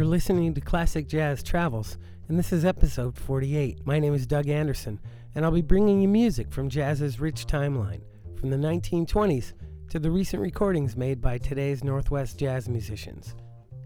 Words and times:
You're 0.00 0.08
listening 0.08 0.54
to 0.54 0.62
Classic 0.62 1.06
Jazz 1.06 1.42
Travels, 1.42 1.98
and 2.28 2.38
this 2.38 2.54
is 2.54 2.64
episode 2.64 3.18
48. 3.18 3.86
My 3.86 3.98
name 3.98 4.14
is 4.14 4.26
Doug 4.26 4.48
Anderson, 4.48 4.98
and 5.34 5.44
I'll 5.44 5.50
be 5.50 5.60
bringing 5.60 6.00
you 6.00 6.08
music 6.08 6.50
from 6.50 6.70
jazz's 6.70 7.20
rich 7.20 7.46
timeline, 7.46 8.00
from 8.38 8.48
the 8.48 8.56
1920s 8.56 9.52
to 9.90 9.98
the 9.98 10.10
recent 10.10 10.40
recordings 10.40 10.96
made 10.96 11.20
by 11.20 11.36
today's 11.36 11.84
Northwest 11.84 12.38
jazz 12.38 12.66
musicians. 12.66 13.34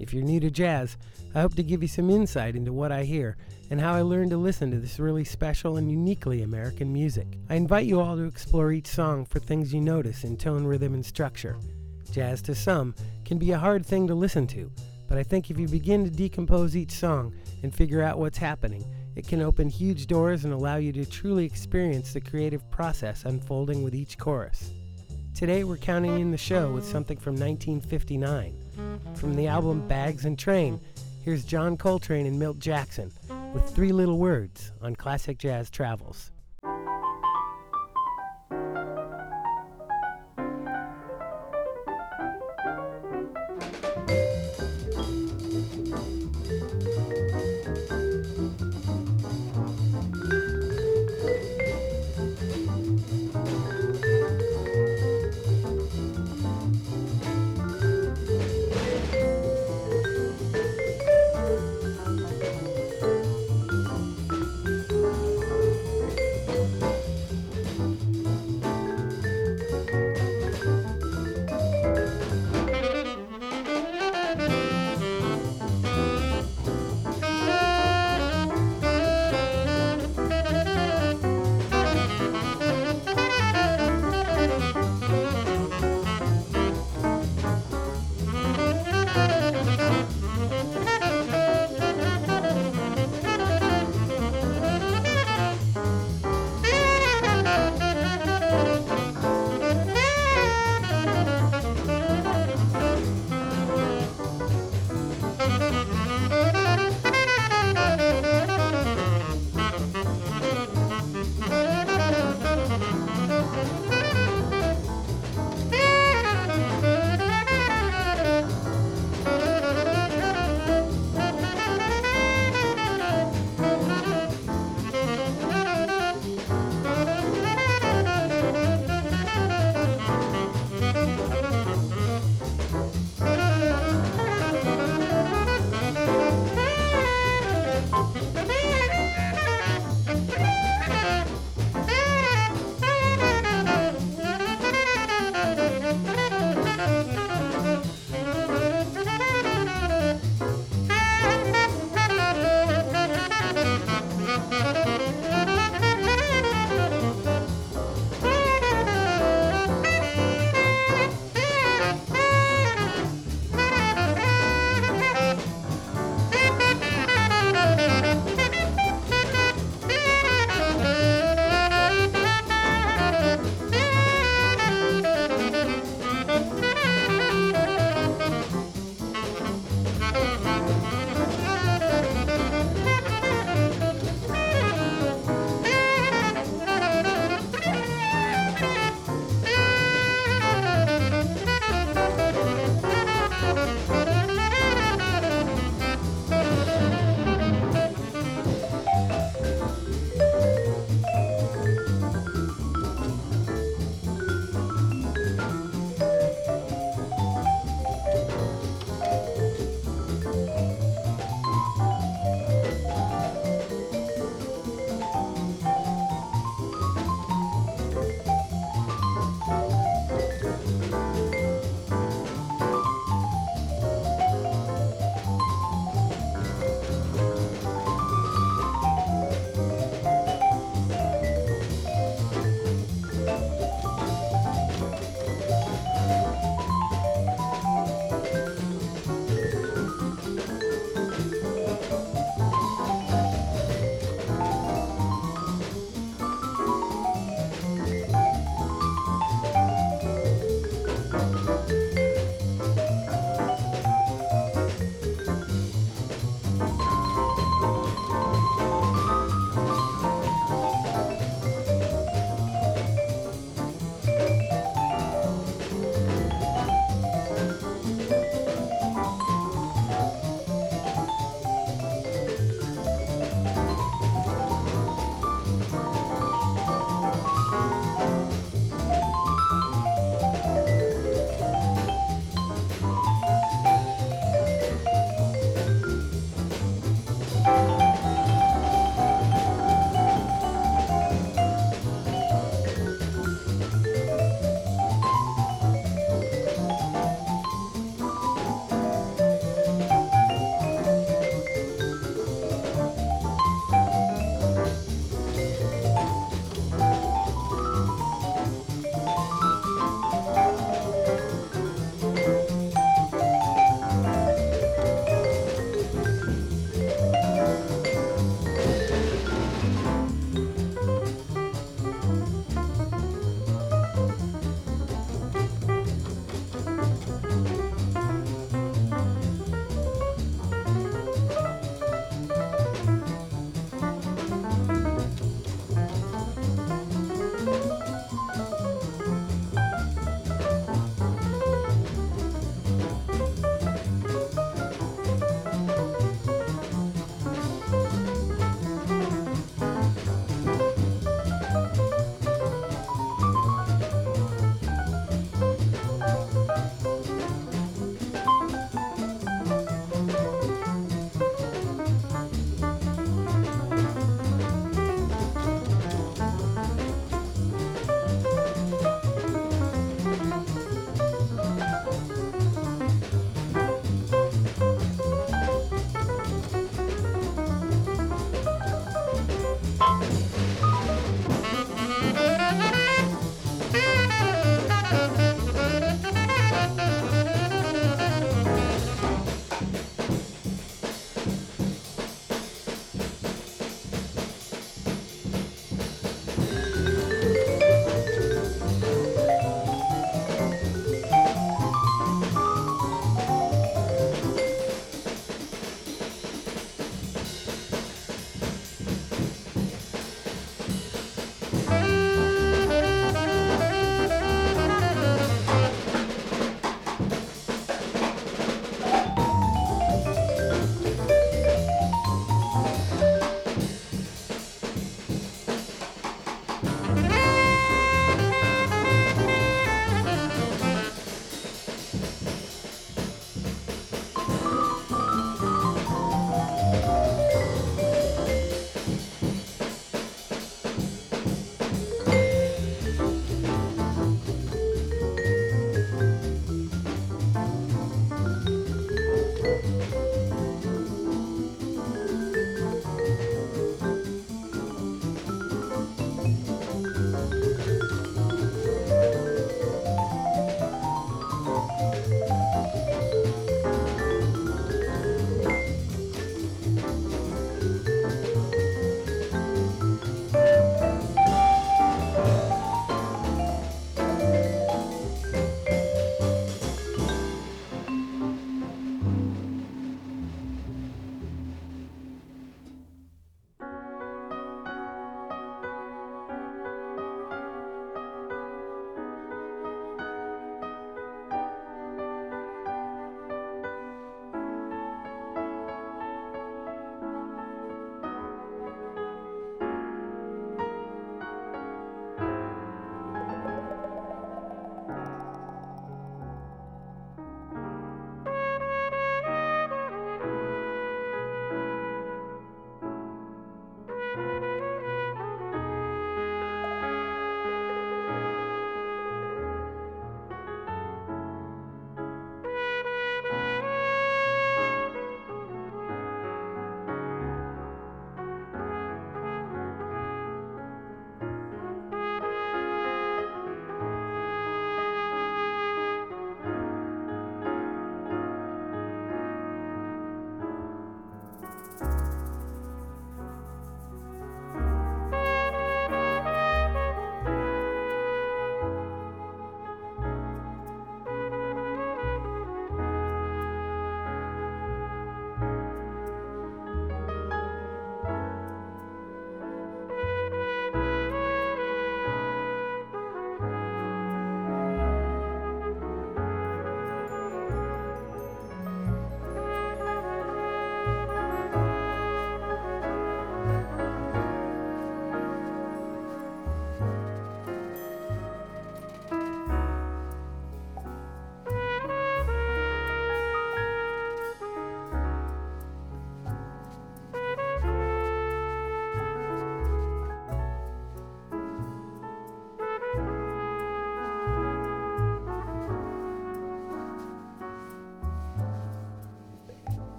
If 0.00 0.12
you're 0.12 0.22
new 0.22 0.38
to 0.40 0.50
jazz, 0.50 0.98
I 1.34 1.40
hope 1.40 1.54
to 1.54 1.62
give 1.62 1.80
you 1.80 1.88
some 1.88 2.10
insight 2.10 2.56
into 2.56 2.74
what 2.74 2.92
I 2.92 3.04
hear 3.04 3.38
and 3.70 3.80
how 3.80 3.94
I 3.94 4.02
learned 4.02 4.32
to 4.32 4.36
listen 4.36 4.70
to 4.70 4.80
this 4.80 4.98
really 4.98 5.24
special 5.24 5.78
and 5.78 5.90
uniquely 5.90 6.42
American 6.42 6.92
music. 6.92 7.38
I 7.48 7.54
invite 7.54 7.86
you 7.86 8.02
all 8.02 8.16
to 8.16 8.24
explore 8.24 8.70
each 8.70 8.88
song 8.88 9.24
for 9.24 9.38
things 9.38 9.72
you 9.72 9.80
notice 9.80 10.24
in 10.24 10.36
tone, 10.36 10.66
rhythm, 10.66 10.92
and 10.92 11.06
structure. 11.06 11.56
Jazz 12.10 12.42
to 12.42 12.54
some 12.54 12.94
can 13.24 13.38
be 13.38 13.52
a 13.52 13.58
hard 13.58 13.86
thing 13.86 14.06
to 14.08 14.14
listen 14.14 14.46
to, 14.48 14.70
but 15.12 15.18
I 15.18 15.24
think 15.24 15.50
if 15.50 15.58
you 15.58 15.68
begin 15.68 16.04
to 16.04 16.10
decompose 16.10 16.74
each 16.74 16.92
song 16.92 17.34
and 17.62 17.74
figure 17.74 18.02
out 18.02 18.18
what's 18.18 18.38
happening, 18.38 18.82
it 19.14 19.28
can 19.28 19.42
open 19.42 19.68
huge 19.68 20.06
doors 20.06 20.46
and 20.46 20.54
allow 20.54 20.76
you 20.76 20.90
to 20.94 21.04
truly 21.04 21.44
experience 21.44 22.14
the 22.14 22.20
creative 22.22 22.70
process 22.70 23.26
unfolding 23.26 23.82
with 23.82 23.94
each 23.94 24.16
chorus. 24.16 24.70
Today 25.34 25.64
we're 25.64 25.76
counting 25.76 26.18
in 26.18 26.30
the 26.30 26.38
show 26.38 26.72
with 26.72 26.86
something 26.86 27.18
from 27.18 27.34
1959. 27.34 28.56
From 29.14 29.34
the 29.34 29.48
album 29.48 29.86
Bags 29.86 30.24
and 30.24 30.38
Trane, 30.38 30.80
here's 31.22 31.44
John 31.44 31.76
Coltrane 31.76 32.24
and 32.24 32.38
Milt 32.38 32.58
Jackson 32.58 33.12
with 33.52 33.68
Three 33.68 33.92
Little 33.92 34.16
Words 34.16 34.72
on 34.80 34.96
Classic 34.96 35.36
Jazz 35.36 35.68
Travels. 35.68 36.30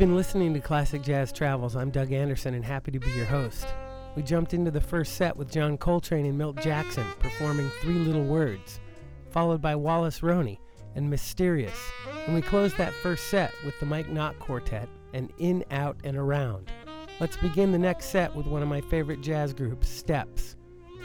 Been 0.00 0.16
listening 0.16 0.54
to 0.54 0.60
Classic 0.60 1.02
Jazz 1.02 1.30
Travels. 1.30 1.76
I'm 1.76 1.90
Doug 1.90 2.10
Anderson 2.10 2.54
and 2.54 2.64
happy 2.64 2.90
to 2.90 2.98
be 2.98 3.10
your 3.10 3.26
host. 3.26 3.66
We 4.16 4.22
jumped 4.22 4.54
into 4.54 4.70
the 4.70 4.80
first 4.80 5.16
set 5.16 5.36
with 5.36 5.52
John 5.52 5.76
Coltrane 5.76 6.24
and 6.24 6.38
Milt 6.38 6.56
Jackson 6.62 7.04
performing 7.18 7.70
Three 7.82 7.98
Little 7.98 8.24
Words, 8.24 8.80
followed 9.28 9.60
by 9.60 9.76
Wallace 9.76 10.22
Roney 10.22 10.58
and 10.94 11.10
Mysterious. 11.10 11.78
And 12.24 12.34
we 12.34 12.40
closed 12.40 12.78
that 12.78 12.94
first 12.94 13.26
set 13.26 13.52
with 13.62 13.78
the 13.78 13.84
Mike 13.84 14.08
Nock 14.08 14.38
Quartet 14.38 14.88
and 15.12 15.30
In, 15.36 15.66
Out, 15.70 15.98
and 16.02 16.16
Around. 16.16 16.70
Let's 17.20 17.36
begin 17.36 17.70
the 17.70 17.78
next 17.78 18.06
set 18.06 18.34
with 18.34 18.46
one 18.46 18.62
of 18.62 18.68
my 18.68 18.80
favorite 18.80 19.20
jazz 19.20 19.52
groups, 19.52 19.86
Steps. 19.86 20.56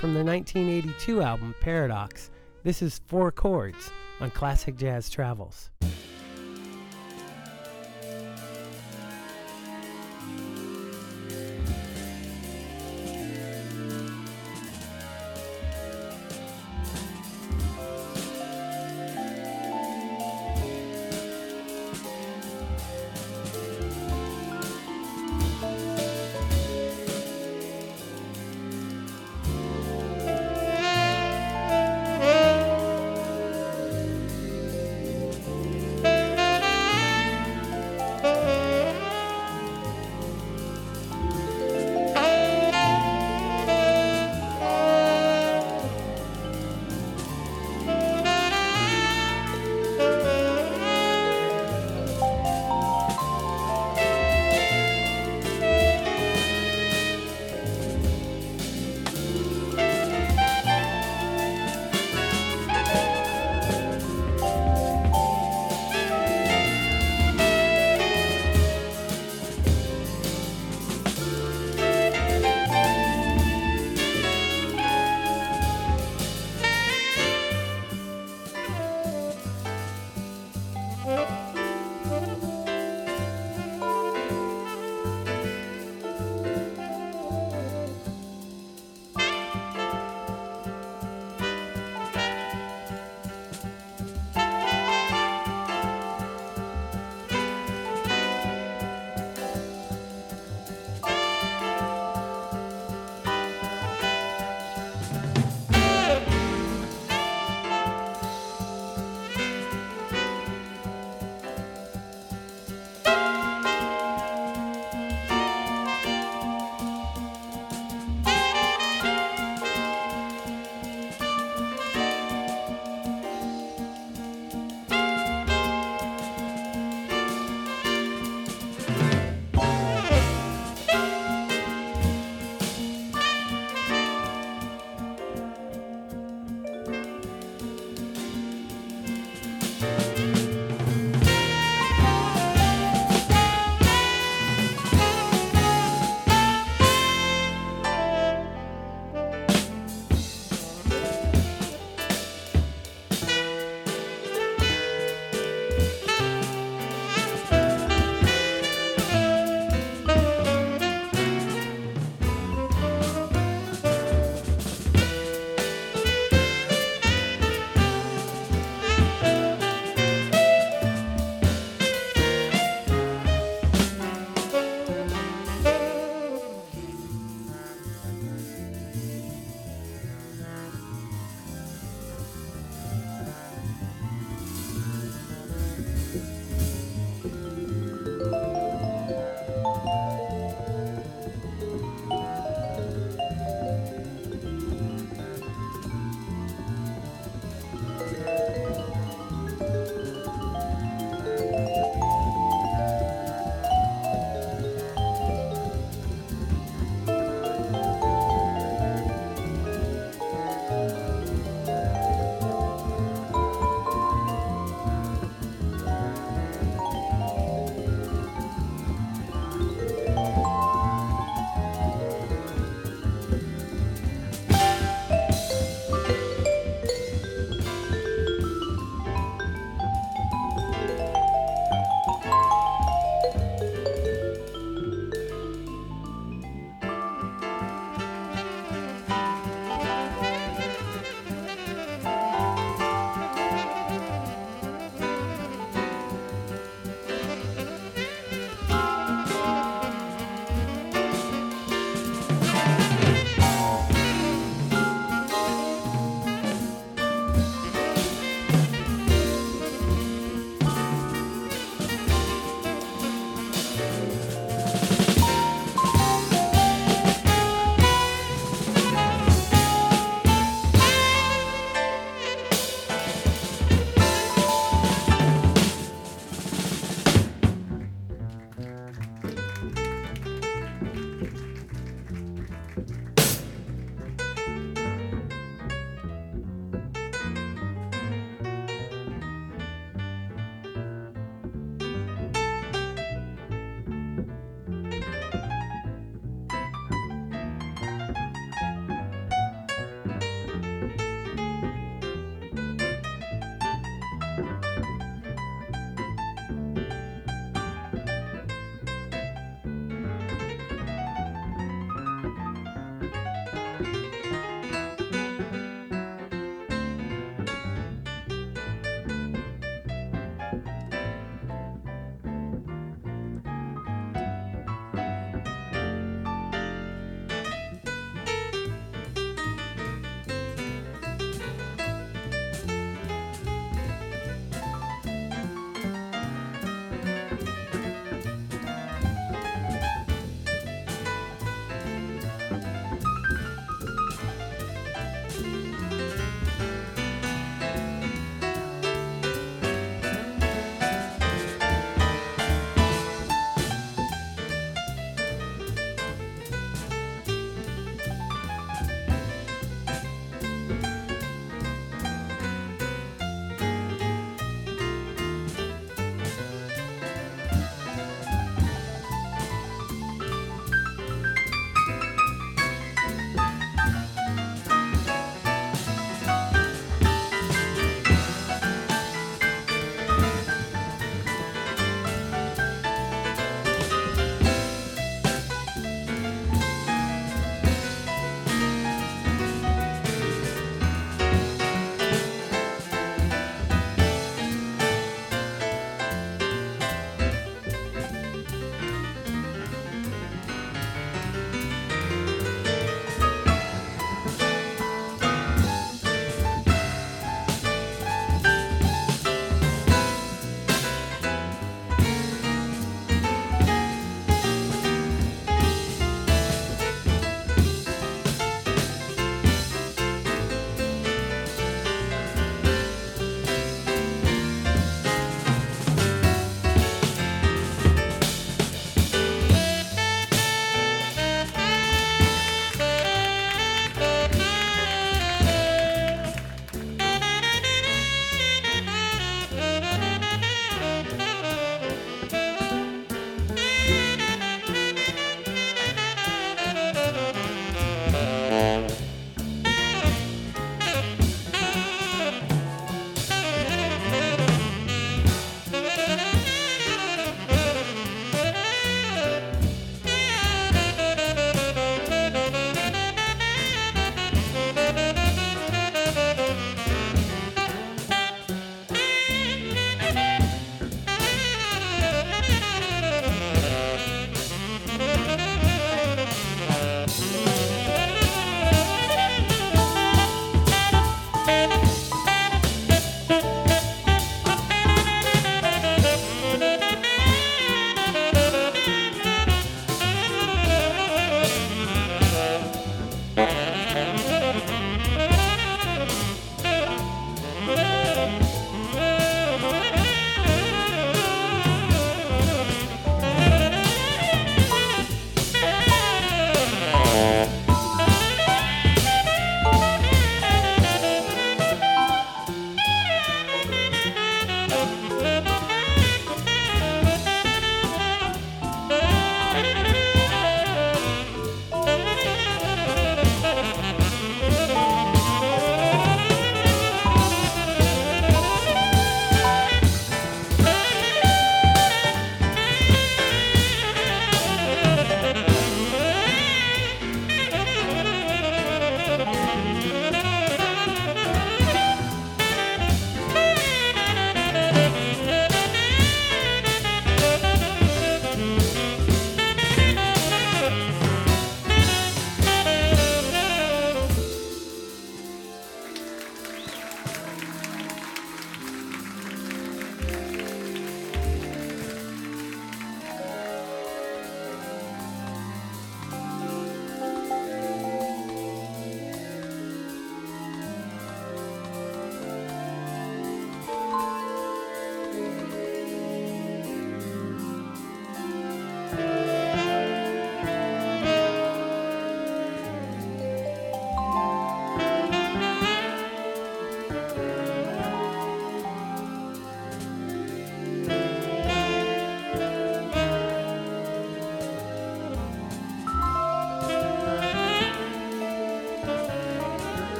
From 0.00 0.12
their 0.12 0.22
1982 0.22 1.22
album, 1.22 1.54
Paradox, 1.62 2.30
this 2.62 2.82
is 2.82 3.00
Four 3.06 3.32
Chords 3.32 3.90
on 4.20 4.30
Classic 4.32 4.76
Jazz 4.76 5.08
Travels. 5.08 5.70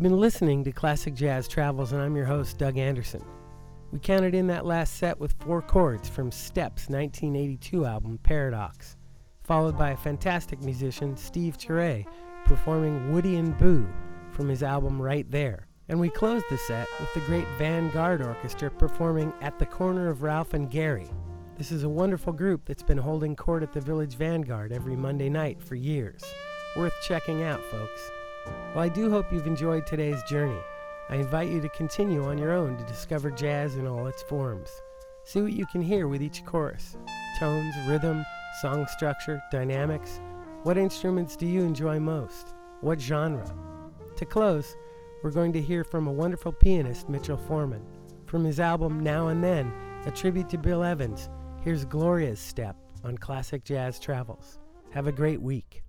You've 0.00 0.08
been 0.08 0.18
listening 0.18 0.64
to 0.64 0.72
Classic 0.72 1.12
Jazz 1.12 1.46
Travels, 1.46 1.92
and 1.92 2.00
I'm 2.00 2.16
your 2.16 2.24
host, 2.24 2.56
Doug 2.56 2.78
Anderson. 2.78 3.22
We 3.92 3.98
counted 3.98 4.34
in 4.34 4.46
that 4.46 4.64
last 4.64 4.94
set 4.94 5.20
with 5.20 5.34
four 5.40 5.60
chords 5.60 6.08
from 6.08 6.32
Steps' 6.32 6.88
1982 6.88 7.84
album, 7.84 8.18
Paradox, 8.22 8.96
followed 9.42 9.76
by 9.76 9.90
a 9.90 9.96
fantastic 9.98 10.62
musician, 10.62 11.18
Steve 11.18 11.58
Turre, 11.58 12.06
performing 12.46 13.12
Woody 13.12 13.36
and 13.36 13.58
Bu 13.58 13.86
from 14.30 14.48
his 14.48 14.62
album 14.62 15.02
Right 15.02 15.30
There. 15.30 15.66
And 15.90 16.00
we 16.00 16.08
closed 16.08 16.46
the 16.48 16.56
set 16.56 16.88
with 16.98 17.12
the 17.12 17.20
great 17.26 17.46
Vanguard 17.58 18.22
Orchestra 18.22 18.70
performing 18.70 19.34
At 19.42 19.58
the 19.58 19.66
Corner 19.66 20.08
of 20.08 20.22
Ralph 20.22 20.54
and 20.54 20.70
Gary. 20.70 21.10
This 21.58 21.70
is 21.70 21.82
a 21.82 21.90
wonderful 21.90 22.32
group 22.32 22.64
that's 22.64 22.82
been 22.82 22.96
holding 22.96 23.36
court 23.36 23.62
at 23.62 23.74
the 23.74 23.82
Village 23.82 24.14
Vanguard 24.14 24.72
every 24.72 24.96
Monday 24.96 25.28
night 25.28 25.60
for 25.60 25.74
years. 25.74 26.22
Worth 26.74 26.94
checking 27.02 27.42
out, 27.42 27.62
folks. 27.64 28.10
Well, 28.46 28.84
I 28.84 28.88
do 28.88 29.10
hope 29.10 29.32
you've 29.32 29.46
enjoyed 29.46 29.86
today's 29.86 30.22
journey. 30.24 30.60
I 31.08 31.16
invite 31.16 31.50
you 31.50 31.60
to 31.60 31.68
continue 31.70 32.24
on 32.24 32.38
your 32.38 32.52
own 32.52 32.76
to 32.76 32.84
discover 32.84 33.30
jazz 33.30 33.76
in 33.76 33.86
all 33.86 34.06
its 34.06 34.22
forms. 34.22 34.70
See 35.24 35.42
what 35.42 35.52
you 35.52 35.66
can 35.66 35.82
hear 35.82 36.08
with 36.08 36.22
each 36.22 36.44
chorus 36.44 36.96
tones, 37.38 37.74
rhythm, 37.86 38.24
song 38.60 38.86
structure, 38.86 39.42
dynamics. 39.50 40.20
What 40.62 40.76
instruments 40.76 41.36
do 41.36 41.46
you 41.46 41.62
enjoy 41.62 41.98
most? 41.98 42.54
What 42.80 43.00
genre? 43.00 43.44
To 44.16 44.24
close, 44.24 44.76
we're 45.22 45.30
going 45.30 45.52
to 45.54 45.60
hear 45.60 45.84
from 45.84 46.06
a 46.06 46.12
wonderful 46.12 46.52
pianist, 46.52 47.10
Mitchel 47.10 47.40
Forman. 47.46 47.82
From 48.26 48.44
his 48.44 48.60
album 48.60 49.00
Now 49.00 49.28
and 49.28 49.42
Then, 49.42 49.72
a 50.06 50.10
tribute 50.10 50.48
to 50.50 50.58
Bill 50.58 50.84
Evans, 50.84 51.28
here's 51.62 51.84
Gloria's 51.84 52.40
Step 52.40 52.76
on 53.04 53.18
Classic 53.18 53.64
Jazz 53.64 53.98
Travels. 53.98 54.58
Have 54.90 55.06
a 55.06 55.12
great 55.12 55.40
week. 55.40 55.82